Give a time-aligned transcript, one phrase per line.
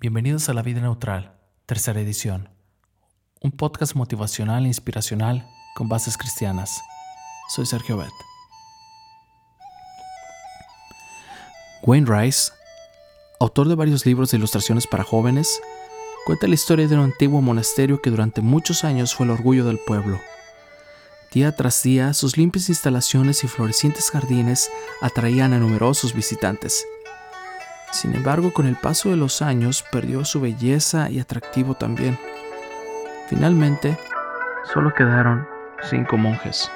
[0.00, 1.32] Bienvenidos a La Vida Neutral,
[1.66, 2.50] tercera edición.
[3.40, 6.80] Un podcast motivacional e inspiracional con bases cristianas.
[7.48, 8.12] Soy Sergio Bet.
[11.82, 12.52] Wayne Rice,
[13.40, 15.60] autor de varios libros de ilustraciones para jóvenes,
[16.26, 19.80] cuenta la historia de un antiguo monasterio que durante muchos años fue el orgullo del
[19.84, 20.20] pueblo.
[21.32, 26.86] Día tras día, sus limpias instalaciones y florecientes jardines atraían a numerosos visitantes
[27.90, 32.18] sin embargo, con el paso de los años perdió su belleza y atractivo también.
[33.28, 33.98] Finalmente,
[34.72, 35.46] solo quedaron
[35.88, 36.70] cinco monjes.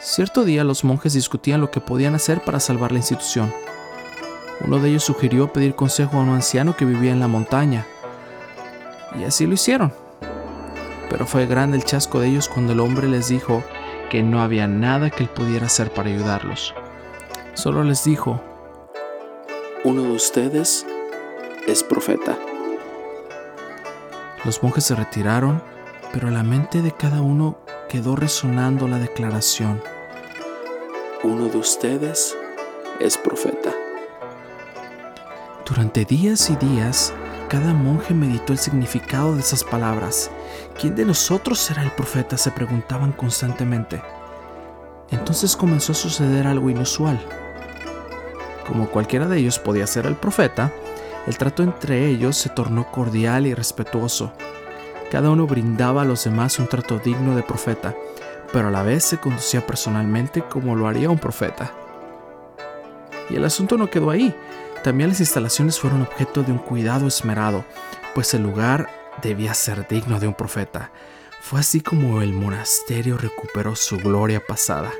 [0.00, 3.52] Cierto día los monjes discutían lo que podían hacer para salvar la institución.
[4.60, 7.86] Uno de ellos sugirió pedir consejo a un anciano que vivía en la montaña.
[9.18, 9.92] Y así lo hicieron.
[11.08, 13.62] Pero fue grande el chasco de ellos cuando el hombre les dijo
[14.10, 16.74] que no había nada que él pudiera hacer para ayudarlos.
[17.54, 18.42] Solo les dijo
[19.84, 20.86] uno de ustedes
[21.66, 22.38] es profeta.
[24.44, 25.60] Los monjes se retiraron,
[26.12, 27.58] pero en la mente de cada uno
[27.88, 29.82] quedó resonando la declaración.
[31.24, 32.36] Uno de ustedes
[33.00, 33.72] es profeta.
[35.66, 37.12] Durante días y días,
[37.48, 40.30] cada monje meditó el significado de esas palabras.
[40.80, 42.38] ¿Quién de nosotros será el profeta?
[42.38, 44.00] se preguntaban constantemente.
[45.10, 47.20] Entonces comenzó a suceder algo inusual.
[48.66, 50.72] Como cualquiera de ellos podía ser el profeta,
[51.26, 54.32] el trato entre ellos se tornó cordial y respetuoso.
[55.10, 57.94] Cada uno brindaba a los demás un trato digno de profeta,
[58.52, 61.72] pero a la vez se conducía personalmente como lo haría un profeta.
[63.30, 64.34] Y el asunto no quedó ahí.
[64.82, 67.64] También las instalaciones fueron objeto de un cuidado esmerado,
[68.14, 68.88] pues el lugar
[69.22, 70.90] debía ser digno de un profeta.
[71.40, 74.92] Fue así como el monasterio recuperó su gloria pasada.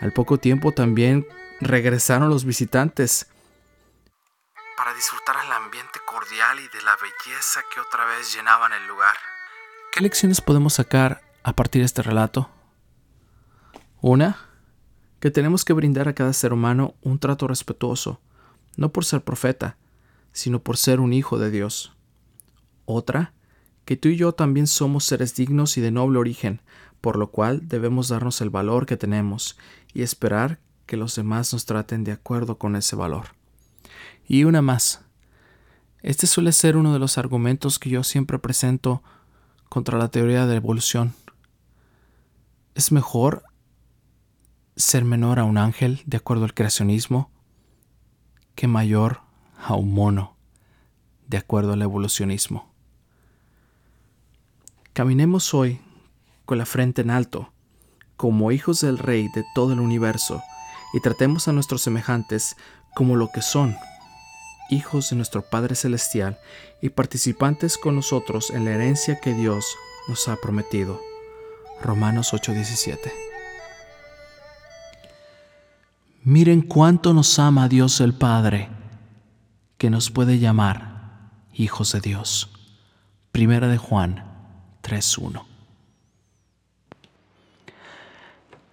[0.00, 1.26] Al poco tiempo también
[1.60, 3.26] regresaron los visitantes
[4.76, 9.14] para disfrutar el ambiente cordial y de la belleza que otra vez llenaban el lugar.
[9.92, 12.48] ¿Qué lecciones podemos sacar a partir de este relato?
[14.00, 14.38] Una,
[15.20, 18.22] que tenemos que brindar a cada ser humano un trato respetuoso,
[18.76, 19.76] no por ser profeta,
[20.32, 21.94] sino por ser un hijo de Dios.
[22.86, 23.34] Otra,
[23.84, 26.62] que tú y yo también somos seres dignos y de noble origen,
[27.02, 29.58] por lo cual debemos darnos el valor que tenemos
[29.92, 30.58] y esperar
[30.90, 33.28] que los demás nos traten de acuerdo con ese valor.
[34.26, 35.02] Y una más.
[36.02, 39.00] Este suele ser uno de los argumentos que yo siempre presento
[39.68, 41.14] contra la teoría de la evolución.
[42.74, 43.44] Es mejor
[44.74, 47.30] ser menor a un ángel, de acuerdo al creacionismo,
[48.56, 49.20] que mayor
[49.62, 50.34] a un mono,
[51.28, 52.68] de acuerdo al evolucionismo.
[54.92, 55.80] Caminemos hoy
[56.46, 57.52] con la frente en alto,
[58.16, 60.42] como hijos del Rey de todo el universo,
[60.92, 62.56] y tratemos a nuestros semejantes
[62.94, 63.76] como lo que son,
[64.70, 66.38] hijos de nuestro Padre Celestial
[66.80, 69.76] y participantes con nosotros en la herencia que Dios
[70.08, 71.00] nos ha prometido.
[71.82, 73.12] Romanos 8:17
[76.22, 78.68] Miren cuánto nos ama Dios el Padre,
[79.78, 82.50] que nos puede llamar hijos de Dios.
[83.32, 84.24] Primera de Juan
[84.82, 85.49] 3:1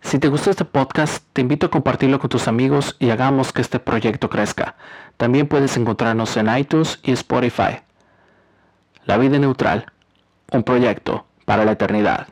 [0.07, 3.59] Si te gustó este podcast, te invito a compartirlo con tus amigos y hagamos que
[3.59, 4.77] este proyecto crezca.
[5.17, 7.81] También puedes encontrarnos en iTunes y Spotify.
[9.03, 9.91] La vida neutral,
[10.53, 12.29] un proyecto para la eternidad.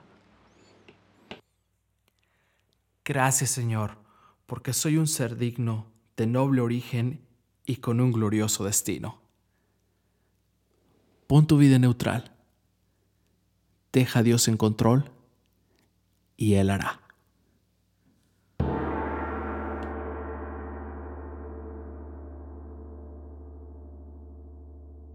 [3.04, 3.98] Gracias Señor,
[4.46, 7.28] porque soy un ser digno, de noble origen
[7.66, 9.20] y con un glorioso destino.
[11.28, 12.32] Pon tu vida neutral.
[13.92, 15.12] Deja a Dios en control
[16.38, 17.02] y Él hará.